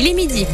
[0.00, 0.46] Il est midi.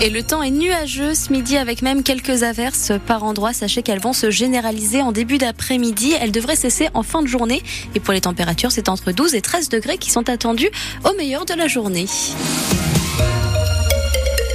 [0.00, 3.52] Et le temps est nuageux ce midi avec même quelques averses par endroits.
[3.52, 6.14] Sachez qu'elles vont se généraliser en début d'après-midi.
[6.18, 7.62] Elles devraient cesser en fin de journée.
[7.94, 10.70] Et pour les températures, c'est entre 12 et 13 degrés qui sont attendus
[11.04, 12.06] au meilleur de la journée.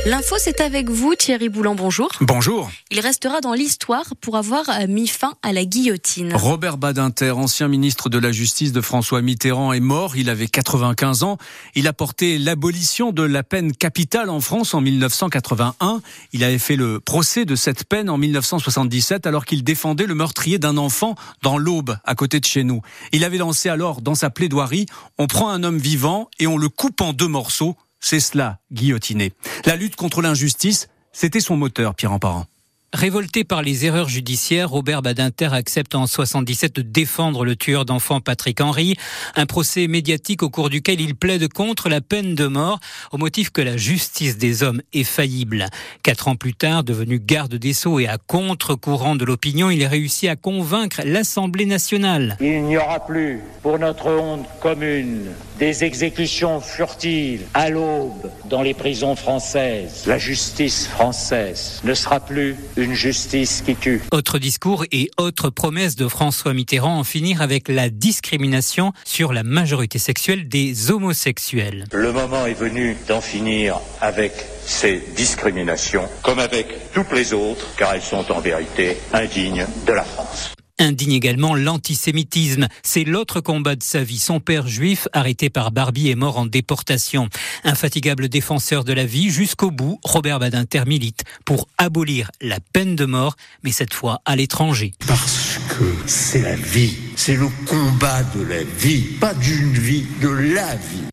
[0.03, 1.75] L'info, c'est avec vous, Thierry Boulan.
[1.75, 2.09] Bonjour.
[2.21, 2.71] Bonjour.
[2.89, 6.33] Il restera dans l'histoire pour avoir euh, mis fin à la guillotine.
[6.33, 10.17] Robert Badinter, ancien ministre de la Justice de François Mitterrand, est mort.
[10.17, 11.37] Il avait 95 ans.
[11.75, 16.01] Il a porté l'abolition de la peine capitale en France en 1981.
[16.33, 20.57] Il avait fait le procès de cette peine en 1977 alors qu'il défendait le meurtrier
[20.57, 21.13] d'un enfant
[21.43, 22.81] dans l'Aube, à côté de chez nous.
[23.11, 24.87] Il avait lancé alors dans sa plaidoirie,
[25.19, 29.31] on prend un homme vivant et on le coupe en deux morceaux c'est cela, guillotiner.
[29.65, 32.45] La lutte contre l'injustice, c'était son moteur, Pierre Emparent.
[32.93, 38.19] Révolté par les erreurs judiciaires, Robert Badinter accepte en 77 de défendre le tueur d'enfants
[38.19, 38.97] Patrick Henry,
[39.35, 42.79] un procès médiatique au cours duquel il plaide contre la peine de mort
[43.13, 45.67] au motif que la justice des hommes est faillible.
[46.03, 50.29] Quatre ans plus tard, devenu garde des Sceaux et à contre-courant de l'opinion, il réussit
[50.29, 52.35] à convaincre l'Assemblée nationale.
[52.41, 58.73] Il n'y aura plus, pour notre honte commune, des exécutions furtives à l'aube dans les
[58.73, 60.03] prisons françaises.
[60.07, 64.01] La justice française ne sera plus une justice qui tue.
[64.11, 69.43] Autre discours et autre promesse de François Mitterrand en finir avec la discrimination sur la
[69.43, 71.85] majorité sexuelle des homosexuels.
[71.93, 74.33] Le moment est venu d'en finir avec
[74.65, 80.03] ces discriminations, comme avec toutes les autres, car elles sont en vérité indignes de la
[80.03, 82.67] France indigne également l'antisémitisme.
[82.83, 84.19] C'est l'autre combat de sa vie.
[84.19, 87.29] Son père juif, arrêté par Barbie, est mort en déportation.
[87.63, 93.05] Infatigable défenseur de la vie, jusqu'au bout, Robert Badinter milite pour abolir la peine de
[93.05, 94.93] mort, mais cette fois à l'étranger.
[95.07, 100.29] Parce que c'est la vie, c'est le combat de la vie, pas d'une vie, de
[100.29, 101.03] la vie.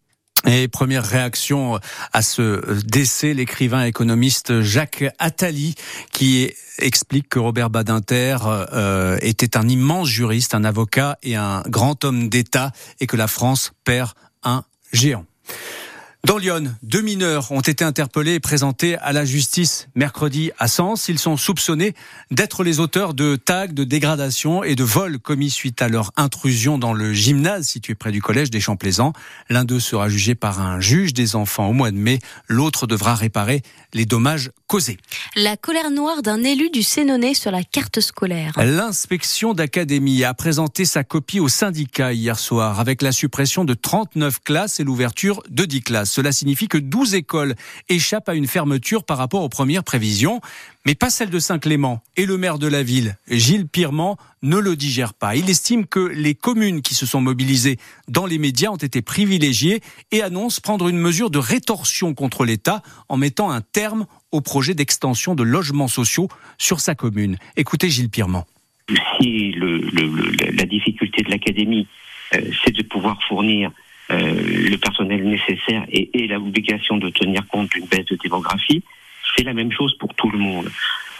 [0.47, 1.79] Et première réaction
[2.13, 5.75] à ce décès, l'écrivain économiste Jacques Attali,
[6.13, 12.05] qui explique que Robert Badinter euh, était un immense juriste, un avocat et un grand
[12.05, 14.13] homme d'État, et que la France perd
[14.43, 15.25] un géant.
[16.25, 21.09] Dans Lyon, deux mineurs ont été interpellés et présentés à la justice mercredi à Sens.
[21.09, 21.95] Ils sont soupçonnés
[22.33, 26.77] d'être les auteurs de tags de dégradation et de vols commis suite à leur intrusion
[26.77, 29.13] dans le gymnase situé près du collège des Champs-Plaisants.
[29.49, 32.19] L'un d'eux sera jugé par un juge des enfants au mois de mai.
[32.49, 33.63] L'autre devra réparer
[33.95, 34.99] les dommages causés.
[35.37, 38.53] La colère noire d'un élu du Sénonais sur la carte scolaire.
[38.57, 44.41] L'inspection d'académie a présenté sa copie au syndicat hier soir avec la suppression de 39
[44.43, 46.08] classes et l'ouverture de 10 classes.
[46.09, 47.55] Cela signifie que 12 écoles
[47.89, 50.41] échappent à une fermeture par rapport aux premières prévisions,
[50.87, 52.03] mais pas celle de Saint-Clément.
[52.17, 55.37] Et le maire de la ville, Gilles Pirement, ne le digère pas.
[55.37, 57.77] Il estime que les communes qui se sont mobilisées
[58.09, 59.81] dans les médias ont été privilégiées
[60.13, 64.75] et annonce prendre une mesure de rétorsion contre l'État en mettant un terme au projet
[64.75, 67.37] d'extension de logements sociaux sur sa commune.
[67.57, 68.47] Écoutez Gilles Pirement.
[69.21, 71.87] Si la difficulté de l'académie,
[72.35, 73.71] euh, c'est de pouvoir fournir
[74.11, 78.83] le personnel nécessaire et, et l'obligation de tenir compte d'une baisse de démographie,
[79.37, 80.71] c'est la même chose pour tout le monde.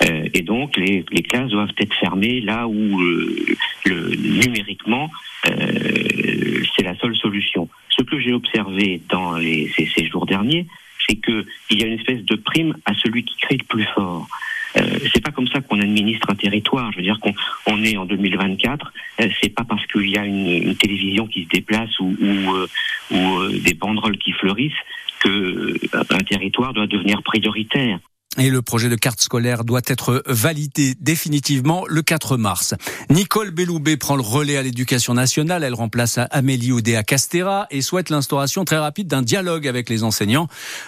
[0.03, 5.11] Euh, et donc les, les, classes doivent être fermées là où euh, le, numériquement
[5.47, 7.69] euh, c'est la seule solution.
[7.91, 10.67] Ce que j'ai observé dans les, ces, ces jours derniers,
[11.09, 14.29] c'est qu'il y a une espèce de prime à celui qui crée le plus fort.
[14.77, 16.93] Euh, c'est pas comme ça qu'on administre un territoire.
[16.93, 17.35] Je veux dire qu'on
[17.67, 18.93] on est en 2024.
[19.21, 22.67] Euh, c'est pas parce qu'il y a une, télévision qui se déplace ou, ou, euh,
[23.13, 24.73] euh, des banderoles qui fleurissent
[25.21, 27.99] que un territoire doit devenir prioritaire.
[28.41, 32.75] Et le projet de carte scolaire doit être validé définitivement le 4 mars.
[33.11, 35.65] Nicole Belloubet prend le relais à l'éducation nationale.
[35.65, 40.47] Elle remplace Amélie Oudéa Castera et souhaite l'instauration très rapide d'un dialogue avec les enseignants.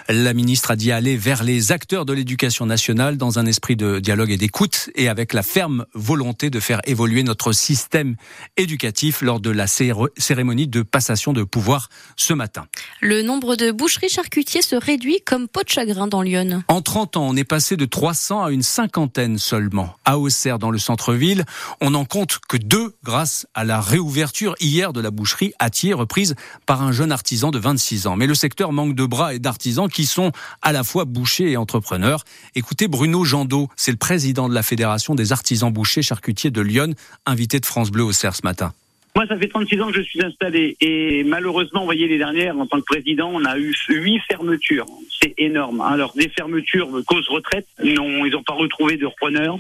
[0.09, 3.99] La ministre a dit aller vers les acteurs de l'éducation nationale dans un esprit de
[3.99, 8.15] dialogue et d'écoute et avec la ferme volonté de faire évoluer notre système
[8.59, 12.67] éducatif lors de la cérémonie de passation de pouvoir ce matin.
[13.01, 16.63] Le nombre de boucheries charcutiers se réduit comme peau de chagrin dans Lyon.
[16.69, 19.97] En 30 ans, on est passé de 300 à une cinquantaine seulement.
[20.05, 21.45] À Auxerre, dans le centre-ville,
[21.81, 26.37] on n'en compte que deux grâce à la réouverture hier de la boucherie Atier, reprise
[26.67, 28.17] par un jeune artisan de 26 ans.
[28.17, 30.33] Mais le secteur manque de bras et d'artisans qui sont
[30.63, 32.25] à la fois bouchers et entrepreneurs.
[32.55, 36.95] Écoutez Bruno Jandot, c'est le président de la Fédération des artisans bouchers charcutiers de Lyon,
[37.27, 38.73] invité de France Bleu Auxerre ce matin.
[39.21, 42.59] Moi, ça fait 36 ans que je suis installé et malheureusement, vous voyez, les dernières,
[42.59, 44.87] en tant que président, on a eu huit fermetures.
[45.21, 45.83] C'est énorme.
[45.83, 49.59] Alors, des fermetures cause retraite, non, ils n'ont pas retrouvé de repreneurs.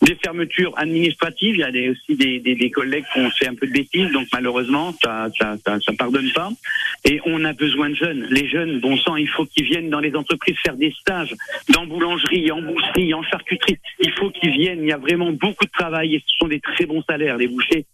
[0.00, 3.48] Des fermetures administratives, il y a des, aussi des, des, des, collègues qui ont fait
[3.48, 6.50] un peu de bêtises, donc malheureusement, ça, ça, ça, ça, pardonne pas.
[7.04, 8.28] Et on a besoin de jeunes.
[8.30, 11.34] Les jeunes, bon sang, il faut qu'ils viennent dans les entreprises faire des stages,
[11.70, 13.78] dans boulangerie, en boucherie, en charcuterie.
[13.98, 14.82] Il faut qu'ils viennent.
[14.82, 17.48] Il y a vraiment beaucoup de travail et ce sont des très bons salaires, les
[17.48, 17.86] bouchers.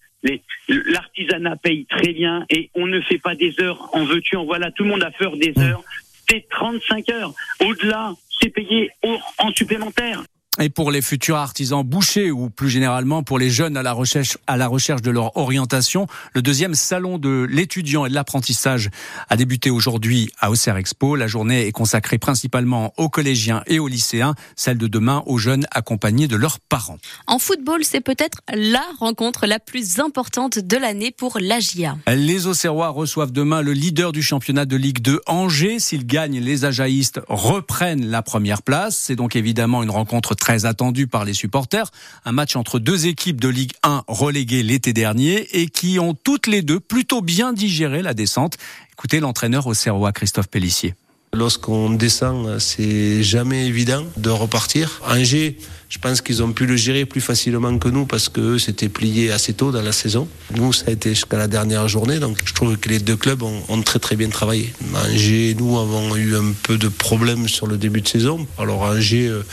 [0.68, 4.70] L'artisanat paye très bien et on ne fait pas des heures en veux-tu, en voilà.
[4.70, 5.62] Tout le monde a peur des mmh.
[5.62, 5.82] heures.
[6.28, 7.34] C'est 35 heures.
[7.60, 8.90] Au-delà, c'est payé
[9.38, 10.22] en supplémentaire.
[10.58, 14.36] Et pour les futurs artisans bouchers ou plus généralement pour les jeunes à la recherche,
[14.48, 18.90] à la recherche de leur orientation, le deuxième salon de l'étudiant et de l'apprentissage
[19.28, 21.14] a débuté aujourd'hui à Auxerre Expo.
[21.14, 25.66] La journée est consacrée principalement aux collégiens et aux lycéens, celle de demain aux jeunes
[25.70, 26.98] accompagnés de leurs parents.
[27.28, 31.96] En football, c'est peut-être la rencontre la plus importante de l'année pour l'AGIA.
[32.08, 35.78] Les Auxerrois reçoivent demain le leader du championnat de Ligue 2 Angers.
[35.78, 38.96] S'ils gagnent, les Ajaïstes reprennent la première place.
[38.96, 41.92] C'est donc évidemment une rencontre très attendu par les supporters.
[42.24, 46.48] Un match entre deux équipes de Ligue 1 reléguées l'été dernier et qui ont toutes
[46.48, 48.56] les deux plutôt bien digéré la descente.
[48.92, 50.94] Écoutez l'entraîneur au Serrois, Christophe Pellissier.
[51.32, 55.00] Lorsqu'on descend, c'est jamais évident de repartir.
[55.08, 55.56] Angers,
[55.88, 59.30] je pense qu'ils ont pu le gérer plus facilement que nous parce que c'était plié
[59.30, 60.26] assez tôt dans la saison.
[60.56, 63.44] Nous, ça a été jusqu'à la dernière journée, donc je trouve que les deux clubs
[63.44, 64.72] ont, très très bien travaillé.
[64.92, 68.44] Angers, nous avons eu un peu de problèmes sur le début de saison.
[68.58, 69.44] Alors Angers, euh,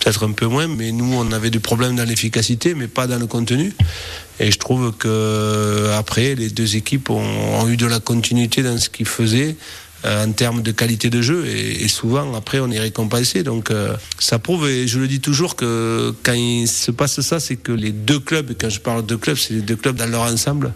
[0.00, 3.18] peut-être un peu moins, mais nous, on avait des problèmes dans l'efficacité, mais pas dans
[3.18, 3.72] le contenu.
[4.38, 8.90] Et je trouve que après, les deux équipes ont eu de la continuité dans ce
[8.90, 9.56] qu'ils faisaient.
[10.04, 13.70] Euh, en termes de qualité de jeu et, et, souvent après on est récompensé donc
[13.70, 17.54] euh, ça prouve et je le dis toujours que quand il se passe ça c'est
[17.54, 20.22] que les deux clubs quand je parle de clubs c'est les deux clubs dans leur
[20.22, 20.72] ensemble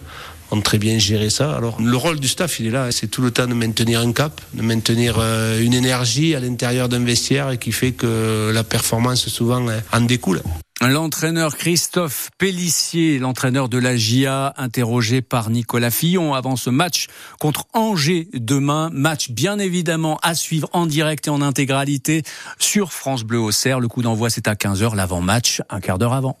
[0.51, 1.53] ont très bien géré ça.
[1.55, 4.13] Alors le rôle du staff, il est là, c'est tout le temps de maintenir un
[4.13, 9.27] cap, de maintenir euh, une énergie à l'intérieur d'un vestiaire qui fait que la performance
[9.27, 10.41] souvent en découle.
[10.79, 17.07] L'entraîneur Christophe Pellissier, l'entraîneur de la GIA, interrogé par Nicolas Fillon avant ce match
[17.39, 18.91] contre Angers demain.
[18.93, 22.21] Match bien évidemment à suivre en direct et en intégralité
[22.59, 23.79] sur France Bleu Auxerre.
[23.79, 26.37] Le coup d'envoi c'est à 15h, l'avant-match un quart d'heure avant.